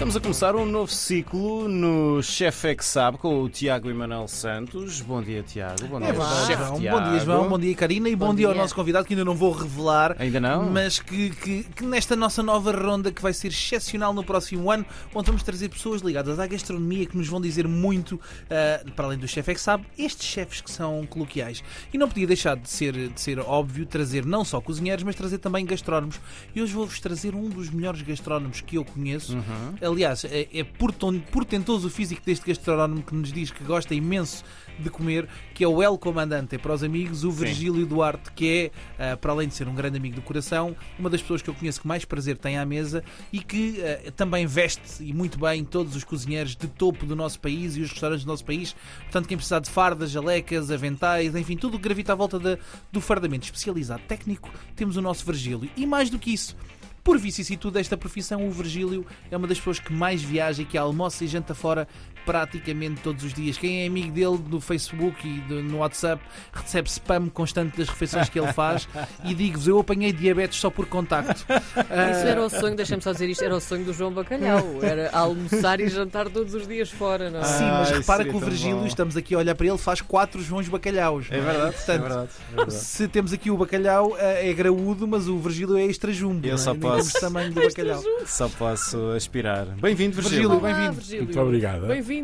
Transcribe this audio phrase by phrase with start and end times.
[0.00, 4.26] Estamos a começar um novo ciclo no Chef é que Sabe com o Tiago Emanuel
[4.28, 5.02] Santos.
[5.02, 5.86] Bom dia, Tiago.
[5.88, 6.80] Bom dia, É Chefe João.
[6.80, 6.98] Tiago.
[7.00, 7.48] Bom dia, João.
[7.50, 8.08] Bom dia, Karina.
[8.08, 8.62] E bom, Bom dia ao dia.
[8.62, 10.16] nosso convidado, que ainda não vou revelar.
[10.18, 10.70] Ainda não?
[10.70, 14.86] Mas que, que- que nesta nossa nova ronda, que vai ser excepcional no próximo ano,
[15.14, 18.18] onde vamos trazer pessoas ligadas à gastronomia que nos vão dizer muito,
[18.50, 21.62] ah, para além do chefe é que sabe, estes chefes que são coloquiais.
[21.92, 25.36] E não podia deixar de ser, de ser óbvio trazer não só cozinheiros, mas trazer
[25.38, 26.18] também gastrónomos.
[26.54, 29.34] E hoje vou-vos trazer um dos melhores gastrónomos que eu conheço.
[29.34, 29.89] Uhum.
[29.90, 34.44] Aliás, é, é portentoso o físico deste gastrónomo que nos diz que gosta imenso
[34.78, 39.12] de comer, que é o El Comandante para os amigos, o Virgílio Duarte, que é,
[39.12, 41.54] ah, para além de ser um grande amigo do coração, uma das pessoas que eu
[41.54, 45.64] conheço que mais prazer tem à mesa e que ah, também veste e muito bem
[45.64, 48.74] todos os cozinheiros de topo do nosso país e os restaurantes do nosso país.
[49.02, 52.56] Portanto, quem precisar de fardas, jalecas, aventais, enfim, tudo que gravita à volta da-
[52.90, 55.68] do fardamento especializado técnico, temos o nosso Virgílio.
[55.76, 56.56] E mais do que isso,
[57.02, 60.76] por vicissitude desta profissão, o Virgílio é uma das pessoas que mais viaja e que
[60.76, 61.88] almoça e janta fora
[62.30, 63.58] praticamente todos os dias.
[63.58, 68.28] Quem é amigo dele no Facebook e do- no WhatsApp recebe spam constante das refeições
[68.28, 68.88] que ele faz
[69.24, 71.44] e digo-vos, eu apanhei diabetes só por contacto.
[71.48, 74.78] Ah, Isso era o sonho, deixa-me só dizer isto, era o sonho do João Bacalhau.
[74.80, 77.44] Era almoçar e jantar todos os dias fora, não é?
[77.44, 78.86] Sim, mas Ah, repara que o Virgílio, bom.
[78.86, 81.26] estamos aqui a olhar para ele, faz quatro Joões Bacalhaus.
[81.30, 82.30] É não verdade, Portanto, é verdade.
[82.52, 82.74] é verdade.
[82.74, 86.46] Se temos aqui o bacalhau, é graúdo, mas o Virgílio é extra jumbo.
[86.46, 86.58] Eu é?
[86.58, 88.02] só posso- temos tamanho do bacalhau.
[88.26, 89.66] Só posso aspirar.
[89.80, 91.00] Bem-vindo, Virgílio, bem-vindo.
[91.24, 91.86] Muito obrigado.
[91.86, 92.19] Bem-vindo.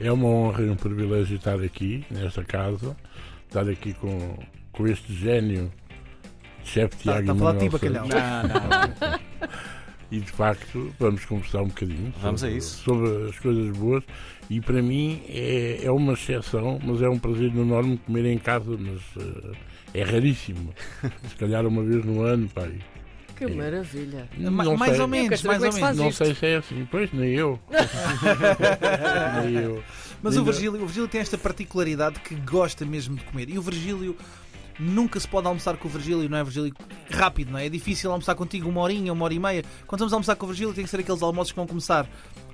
[0.00, 2.96] É uma honra e um privilégio estar aqui, nesta casa,
[3.46, 4.38] estar aqui com,
[4.72, 5.70] com este gênio,
[6.64, 8.08] chefe Tiago tá a falar de ti, Emanuel bacalhau.
[8.08, 9.24] Não, não.
[10.14, 12.84] E de facto, vamos conversar um bocadinho Vamos sobre, a isso.
[12.84, 14.04] sobre as coisas boas.
[14.48, 18.76] E para mim é, é uma exceção, mas é um prazer enorme comer em casa,
[18.78, 19.56] mas eh,
[19.92, 20.72] é raríssimo.
[21.28, 22.78] Se calhar uma vez no ano, pai.
[23.36, 24.28] Que maravilha.
[24.38, 25.00] Ma- Não mais sei.
[25.00, 25.96] ou menos, mais é ou menos.
[25.96, 27.58] Não sei se é assim, pois nem eu.
[29.44, 29.82] nem eu.
[30.22, 33.48] Mas o Ainda- Virgílio, o Virgílio tem esta particularidade que gosta mesmo de comer.
[33.50, 34.16] E o Virgílio
[34.78, 36.72] nunca se pode almoçar com o Virgílio, não é Virgílio?
[37.10, 37.66] Rápido, não é?
[37.66, 39.64] É difícil almoçar contigo uma horinha, uma hora e meia.
[39.86, 42.06] Quando vamos almoçar com o Virgílio, tem que ser aqueles almoços que vão começar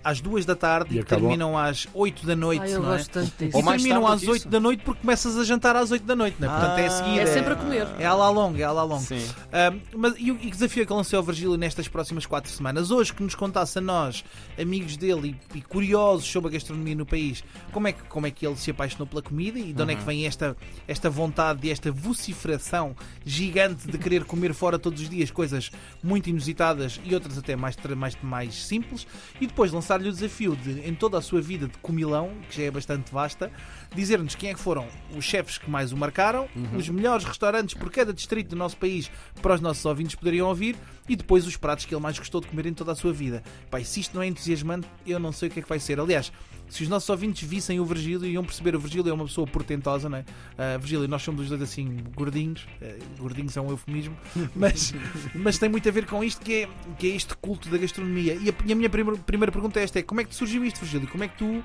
[0.02, 2.92] às duas da tarde E e, acabam- terminam às oito da noite, Ai, eu não
[2.94, 2.96] é?
[2.96, 3.56] gosto tanto disso.
[3.56, 4.48] E Ou mais terminam às do que oito isso.
[4.48, 6.50] da noite porque começas a jantar às oito da noite, não é?
[6.50, 7.18] Portanto, é a Ah, seguir.
[7.20, 7.86] É sempre a comer.
[7.98, 9.00] É à la longa, é à la longa.
[9.04, 9.26] Sim.
[9.52, 12.50] Ah, mas, e, o, e que desafio é que lançou ao Virgílio nestas próximas quatro
[12.50, 12.90] semanas?
[12.90, 14.24] Hoje que nos contasse a nós,
[14.60, 18.30] amigos dele e, e curiosos sobre a gastronomia no país, como é, que, como é
[18.30, 20.00] que ele se apaixonou pela comida e de onde é Uhum.
[20.00, 20.56] que vem esta,
[20.88, 22.94] esta vontade e esta vociferação
[23.24, 25.70] gigante de querer comer fora todos os dias coisas
[26.02, 29.06] muito inusitadas e outras até mais, mais, mais simples
[29.40, 32.62] e depois lançar-lhe o desafio de, em toda a sua vida de comilão, que já
[32.64, 33.50] é bastante vasta,
[33.94, 34.86] dizer-nos quem é que foram
[35.16, 39.10] os chefes que mais o marcaram, os melhores restaurantes por cada distrito do nosso país
[39.42, 40.76] para os nossos ouvintes poderiam ouvir
[41.08, 43.42] e depois os pratos que ele mais gostou de comer em toda a sua vida.
[43.68, 45.98] Pai, se isto não é entusiasmante, eu não sei o que é que vai ser.
[45.98, 46.32] Aliás,
[46.70, 50.08] se os nossos ouvintes vissem o Virgílio, iam perceber o Virgílio é uma pessoa portentosa,
[50.08, 50.24] não é?
[50.56, 54.16] Ah, Virgílio, nós somos os dois assim gordinhos, eh, gordinhos é um eufemismo,
[54.56, 54.94] mas,
[55.34, 58.34] mas tem muito a ver com isto que é, que é este culto da gastronomia.
[58.34, 60.36] E a, e a minha primeira, primeira pergunta é esta: é como é que te
[60.36, 61.08] surgiu isto, Virgílio?
[61.08, 61.62] Como é que tu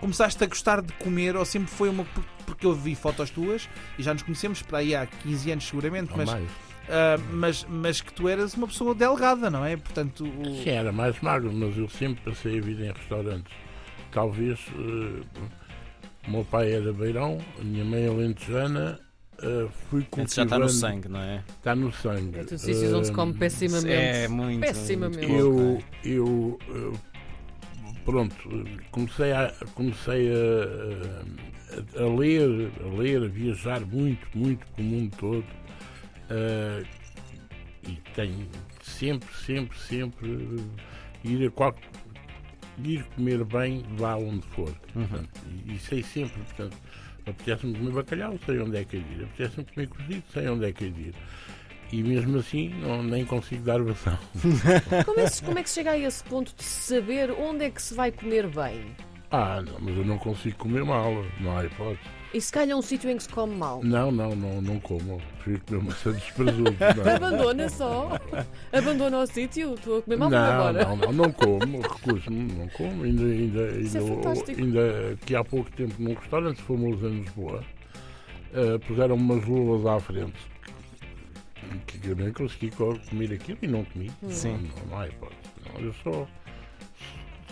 [0.00, 2.04] começaste a gostar de comer ou sempre foi uma.
[2.46, 3.68] Porque eu vi fotos tuas
[3.98, 6.48] e já nos conhecemos para aí há 15 anos seguramente, mas, mais.
[6.88, 9.76] ah, mas, mas que tu eras uma pessoa delgada, não é?
[9.76, 13.52] Portanto, o- Sim, era mais magro, mas eu sempre passei a vida em restaurantes.
[14.12, 15.22] Talvez eh,
[16.26, 18.98] o meu pai era beirão, a minha mãe é lentejana,
[19.42, 21.44] eh, fui Isso já está no cultivando- sangue, não é?
[21.48, 22.38] Está no sangue.
[22.40, 23.88] É dos sítios onde se come Eh, pessimamente.
[23.92, 24.60] É muito.
[24.60, 25.26] Pessimamente.
[25.26, 26.08] muito Eu, é.
[26.08, 26.98] eu
[28.04, 28.34] pronto,
[28.90, 35.16] comecei a, comecei a, a- a ler, a ler, a viajar muito, muito pelo mundo
[35.18, 35.44] todo.
[36.30, 36.82] eh,
[37.88, 38.46] e tenho
[38.82, 40.56] sempre, sempre, sempre
[41.24, 41.74] ir a qual,
[42.88, 44.72] ir comer bem, vá onde for.
[44.94, 45.06] Uhum.
[45.06, 46.76] Portanto, e, e sei sempre, portanto,
[47.26, 49.24] apetece-me comer bacalhau, sei onde é que é ir.
[49.24, 51.14] Apetece-me comer cozido, sei onde é que é ir.
[51.92, 54.16] E mesmo assim, não, nem consigo dar versão.
[55.04, 57.82] Como é, como é que se chega a esse ponto de saber onde é que
[57.82, 58.94] se vai comer bem?
[59.32, 62.00] Ah, não, mas eu não consigo comer mal, não há hipótese.
[62.34, 63.80] E se calhar é um sítio em que se come mal?
[63.82, 65.20] Não, não, não, não como.
[65.42, 66.76] Prefiro comer maçã de presunto.
[66.80, 68.10] Não, Abandona só.
[68.72, 69.74] Abandona o sítio.
[69.74, 70.84] Estou a comer mal, não, embora.
[70.84, 73.04] não, não, não como, recuso-me, não como.
[73.04, 74.60] Ainda, ainda, Isso é ainda, fantástico.
[74.60, 77.64] ainda que há pouco tempo num restaurante famoso em Lisboa,
[78.54, 80.34] eh, puseram umas luvas à frente.
[81.86, 84.10] Que eu nem consegui co- comer aquilo e não comi.
[84.28, 84.52] Sim.
[84.52, 85.40] Não, não, não há hipótese.
[85.74, 86.28] Não, eu sou.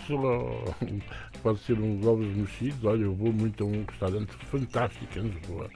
[0.07, 0.75] sou
[1.39, 2.83] pode ser uns ovos mexidos.
[2.85, 5.69] Olha, eu vou muito a um restaurante fantástico em Lisboa,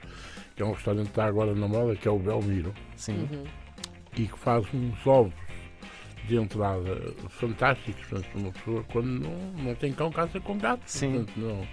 [0.56, 3.28] que é um restaurante que está agora na moda, que é o Belmiro, Sim.
[3.32, 3.44] Uhum.
[4.16, 5.34] e que faz uns ovos
[6.28, 8.04] de entrada fantásticos.
[8.06, 10.82] Portanto, uma pessoa, quando não, não tem cão, caça com gato.
[10.86, 11.12] Sim.
[11.24, 11.66] Portanto, não.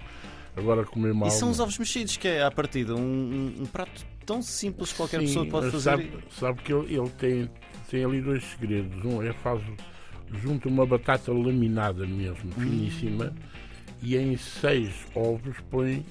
[0.54, 1.28] Agora comer mal.
[1.28, 4.90] E são os ovos mexidos, que é à partida um, um- um prato tão simples
[4.90, 5.80] que qualquer Sim, pessoa pode fazer.
[5.82, 7.50] Sabe, sabe que ele, ele tem,
[7.90, 9.02] tem ali dois segredos.
[9.02, 9.62] Um é faz
[10.42, 12.60] junta uma batata laminada mesmo, Hum.
[12.60, 13.34] finíssima,
[14.02, 16.04] e em seis ovos põe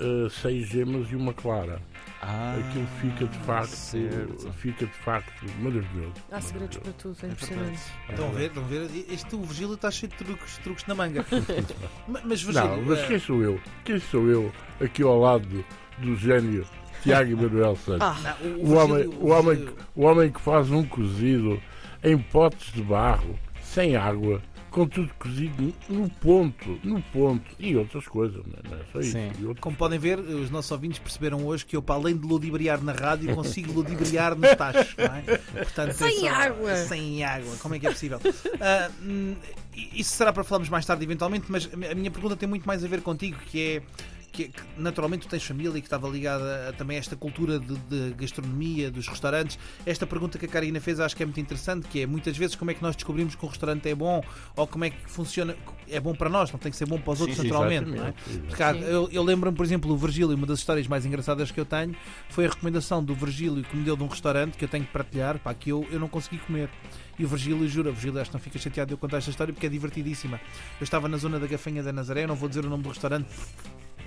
[0.00, 1.80] eh, seis gemas e uma clara.
[2.26, 4.52] Ah, Aquilo fica de facto, certo.
[4.54, 6.14] fica de facto maravilhoso.
[6.32, 7.80] Há segredos para tudo, é impressionante.
[8.08, 8.90] Estão a ver, estão a ver?
[9.10, 11.24] Este o Virgílio está cheio de truques, truques na manga.
[12.08, 12.68] Ma- mas Virgílio.
[12.76, 13.60] Não, mas quem sou eu?
[13.84, 14.50] Quem sou eu
[14.80, 15.64] aqui ao lado do,
[15.98, 16.66] do gênio
[17.02, 18.00] Tiago Emanuel Santos?
[18.08, 21.60] Ah, não, O homem, Virgílio- o, homem, o homem que faz um cozido
[22.02, 24.40] em potes de barro, sem água,
[24.74, 28.98] com tudo cozido no ponto, no ponto, e outras coisas, não é, não é só
[29.00, 29.12] isso.
[29.12, 29.28] Sim.
[29.46, 32.82] Outras- Como podem ver, os nossos ouvintes perceberam hoje que eu, para além de ludibriar
[32.82, 34.94] na rádio, consigo ludibriar nos tachos.
[34.98, 35.38] Não é?
[35.62, 36.76] Portanto, Sem é só- água.
[36.76, 37.56] Sem água.
[37.60, 38.18] Como é que é possível?
[39.02, 39.36] Hum,
[39.92, 42.88] isso será para falarmos mais tarde, eventualmente, mas a minha pergunta tem muito mais a
[42.88, 43.82] ver contigo, que é.
[44.34, 47.76] Que, naturalmente tu tens família e que estava ligada a, também a esta cultura de,
[47.88, 49.56] de gastronomia, dos restaurantes.
[49.86, 52.56] Esta pergunta que a Karina fez acho que é muito interessante, que é muitas vezes
[52.56, 54.20] como é que nós descobrimos que um restaurante é bom
[54.56, 55.54] ou como é que funciona,
[55.88, 57.88] é bom para nós, não tem que ser bom para os outros sim, naturalmente.
[57.90, 58.14] Não é?
[58.48, 58.80] Porque há- Sim.
[58.80, 61.94] eu, eu lembro-me, por exemplo, o Virgílio, uma das histórias mais engraçadas que eu tenho
[62.28, 64.90] foi a recomendação do Virgílio que me deu de um restaurante que eu tenho que
[64.92, 66.68] partilhar, pá, que eu, eu não consegui comer.
[67.16, 69.54] E o Virgílio, jura, Virgílio, acho que não fica chateado de eu contar esta história
[69.54, 70.40] porque é divertidíssima.
[70.80, 73.28] Eu estava na zona da Gafanha da Nazaré, não vou dizer o nome do restaurante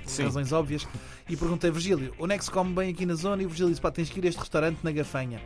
[0.08, 0.24] por Sim.
[0.24, 0.88] razões óbvias,
[1.30, 3.42] e perguntei, Virgílio, onde é que se come bem aqui na zona?
[3.42, 5.42] E o Virgílio disse, pá, tens que ir a este restaurante na Gafanha.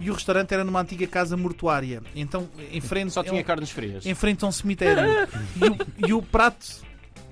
[0.00, 3.12] E o restaurante era numa antiga casa mortuária, então em frente...
[3.12, 4.04] Só é tinha um- carnes frias.
[4.04, 5.04] em frente a um cemitério.
[5.56, 6.66] e, o, e o prato,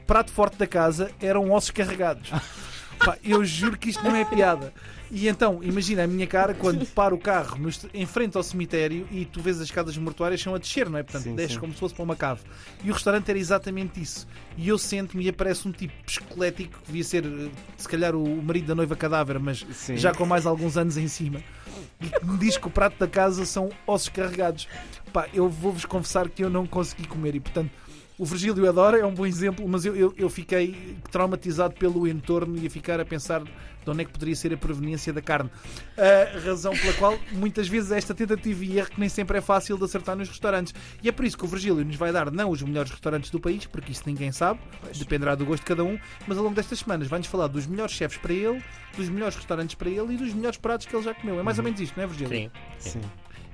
[0.06, 2.30] prato forte da casa eram ossos carregados.
[3.04, 4.72] Pá, eu juro que isto não é piada.
[5.10, 7.58] E então, imagina a minha cara quando paro o carro
[7.92, 11.02] em frente ao cemitério e tu vês as escadas mortuárias são a descer, não é?
[11.02, 11.58] Portanto, Sim, desces sim.
[11.60, 12.42] como se fosse para uma cave.
[12.84, 14.28] E o restaurante era exatamente isso.
[14.56, 18.42] E eu sento-me e aparece um tipo esquelético, que devia ser eh, se calhar o
[18.42, 19.96] marido da noiva cadáver, mas Sim.
[19.96, 21.42] já com mais alguns anos em cima.
[22.00, 24.68] E que me diz que o prato da casa são ossos carregados.
[25.12, 27.70] Pá, eu vou-vos confessar que eu não consegui comer e, portanto,
[28.20, 32.58] o Virgílio adora, é um bom exemplo, mas eu, eu, eu fiquei traumatizado pelo entorno
[32.58, 35.50] e a ficar a pensar de onde é que poderia ser a proveniência da carne.
[35.96, 39.78] A razão pela qual muitas vezes esta tentativa e erro que nem sempre é fácil
[39.78, 40.74] de acertar nos restaurantes.
[41.02, 43.40] E é por isso que o Virgílio nos vai dar não os melhores restaurantes do
[43.40, 44.60] país, porque isso ninguém sabe,
[44.98, 47.94] dependerá do gosto de cada um, mas ao longo destas semanas vai-nos falar dos melhores
[47.94, 48.62] chefes para ele,
[48.98, 51.40] dos melhores restaurantes para ele e dos melhores pratos que ele já comeu.
[51.40, 52.50] É mais ou menos isto, não é, Virgílio?
[52.78, 52.90] Sim.
[52.90, 53.00] Sim.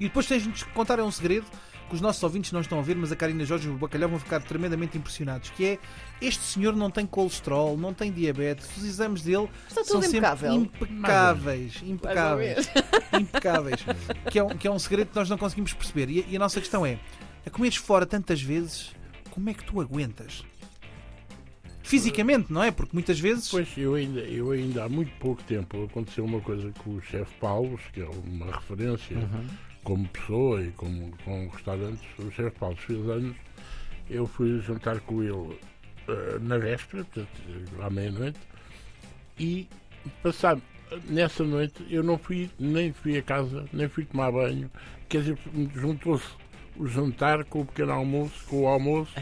[0.00, 1.46] E depois tens-nos que contar é um segredo
[1.88, 4.08] que os nossos ouvintes não estão a ver, mas a Karina Jorge e o Bacalhau
[4.08, 5.78] vão ficar tremendamente impressionados, que é
[6.20, 10.52] este senhor não tem colesterol, não tem diabetes, os exames dele Está são sempre impecável.
[10.54, 12.68] impecáveis, impecáveis,
[13.12, 13.84] impecáveis,
[14.30, 16.10] que é, um, que é um segredo que nós não conseguimos perceber.
[16.10, 16.98] E, a- e a nossa questão é,
[17.46, 18.90] a comeres fora tantas vezes,
[19.30, 20.44] como é que tu aguentas?
[21.82, 22.72] Fisicamente, não é?
[22.72, 23.48] Porque muitas vezes...
[23.48, 27.32] Pois, eu ainda, eu ainda há muito pouco tempo aconteceu uma coisa com o chefe
[27.40, 29.46] Paulo, que é uma referência Uhum.
[29.86, 32.04] Como pessoa e como com restaurantes.
[32.18, 33.36] O chefe Paulo fez anos,
[34.10, 35.56] eu fui jantar com ele
[36.08, 37.30] eh, na véspera, portanto,
[37.80, 38.38] à meia-noite,
[39.38, 39.68] e
[40.24, 40.60] passado
[41.08, 44.68] nessa noite eu não fui, nem fui a casa, nem fui tomar banho,
[45.08, 45.38] quer dizer,
[45.72, 46.30] juntou-se
[46.76, 49.12] o jantar com o pequeno almoço, com o almoço.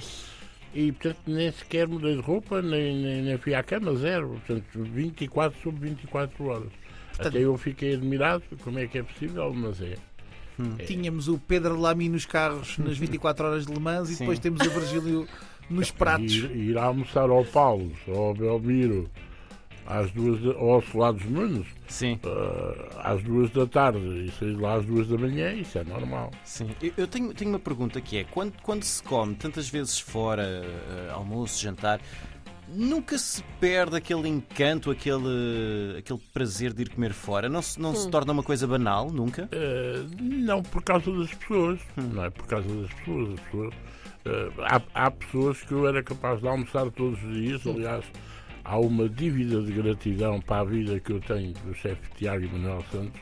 [0.72, 4.30] E, portanto, nem sequer mudei de roupa, nem, nem, nem fui à cama, zero.
[4.30, 6.72] Portanto, 24 sobre 24 horas.
[7.16, 9.94] Até eu fiquei admirado, como é que é possível, mas é.
[10.86, 14.20] Tínhamos o Pedro Lamy nos carros nas 24 horas de Le Mans e Sim.
[14.20, 15.28] depois temos o Virgílio
[15.68, 16.32] nos pratos.
[16.32, 19.10] Ir, ir almoçar ao Paulo, ou ao Belmiro,
[19.86, 24.54] às duas, da, ou ao Solados Nunes, Sim, ah, às duas da tarde, e sair
[24.56, 26.30] lá às duas da manhã, isso é normal.
[26.44, 26.70] sim.
[26.80, 30.42] Eu, eu tenho, tenho uma pergunta que é: quando, quando se come tantas vezes fora,
[30.44, 32.00] eh, almoço, jantar,
[32.68, 37.48] nunca se perde aquele encanto, aquele, aquele prazer de ir comer fora?
[37.48, 39.48] Não se, não se torna uma coisa banal, nunca?
[39.52, 43.34] Ah, não por causa das pessoas, não é por causa das pessoas.
[43.34, 43.74] As pessoas
[44.26, 48.04] ah, há, há pessoas que eu era capaz de almoçar todos os dias, aliás,
[48.64, 52.84] há uma dívida de gratidão para a vida que eu tenho do chefe Tiago Manuel
[52.90, 53.20] Santos,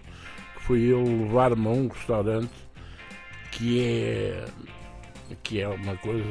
[0.57, 2.53] que foi ele levar-me a um restaurante
[3.51, 4.45] que é
[5.43, 6.27] que é uma coisa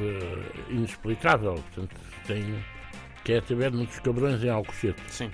[0.70, 1.56] inexplicável.
[1.56, 1.96] Portanto,
[2.28, 2.44] tem,
[3.24, 5.02] que é a Taberna dos Cabrões em Alcochete.
[5.08, 5.32] Sim.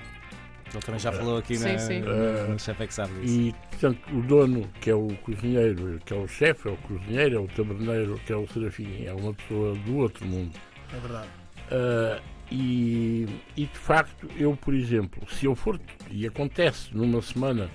[0.74, 2.00] Ele também já falou aqui Sim, na, sim.
[2.02, 3.40] no, no Chef é que sabe disso.
[3.40, 7.38] E, portanto, o dono, que é o cozinheiro, que é o chefe, é o cozinheiro,
[7.38, 10.52] é o taberneiro, que é o Serafim, é uma pessoa do outro mundo.
[10.94, 11.28] É verdade.
[11.72, 12.20] Ah,
[12.52, 15.80] e, e de facto, eu, por exemplo, se eu for,
[16.10, 17.70] e acontece numa semana,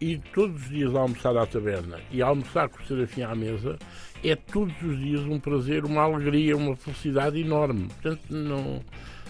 [0.00, 3.78] ir todos os dias almoçar à taberna e almoçar com o Serafim à mesa,
[4.22, 7.88] é todos os dias um prazer, uma alegria, uma felicidade enorme.
[7.88, 8.82] Portanto, não,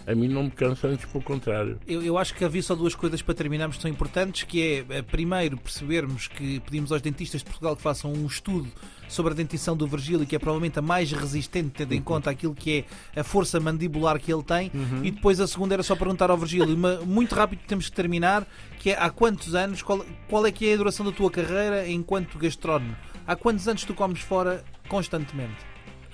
[0.06, 1.78] a mim não me cansa, antes pelo contrário.
[1.86, 4.96] Eu, eu acho que havia só duas coisas para terminarmos que são importantes, que é,
[4.98, 8.68] eh, primeiro, percebermos que pedimos aos dentistas de Portugal que façam um estudo
[9.08, 12.54] sobre a dentição do Virgílio, que é provavelmente a mais resistente, tendo em conta aquilo
[12.54, 12.84] que
[13.14, 14.70] é a força mandibular que ele tem.
[15.02, 18.46] E depois a segunda era só perguntar ao Virgílio, muito rápido temos que terminar,
[18.78, 21.88] que é há quantos anos, qual, qual é que é a duração da tua carreira
[21.88, 22.96] enquanto gastrónomo?
[23.26, 25.56] Há quantos anos tu comes fora constantemente?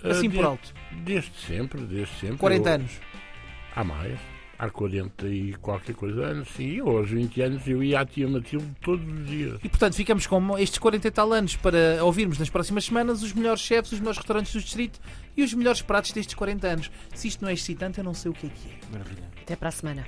[0.02, 0.72] Assim Ah, por alto.
[1.04, 2.38] Desde sempre, desde sempre.
[2.38, 2.90] 40 Eu- anos.
[3.74, 4.18] Há mais.
[4.58, 6.76] Há 40 e qualquer coisa anos, sim.
[6.76, 9.58] Eu, aos 20 anos eu ia à tia Matilde todos os dias.
[9.64, 13.32] E portanto ficamos com estes 40 e tal anos para ouvirmos nas próximas semanas os
[13.32, 15.00] melhores chefes, os melhores restaurantes do distrito
[15.34, 16.90] e os melhores pratos destes 40 anos.
[17.14, 18.92] Se isto não é excitante, eu não sei o que é que é.
[18.92, 19.30] Maravilha.
[19.40, 20.04] Até para a semana.